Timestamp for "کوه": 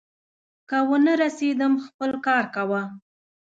2.55-2.81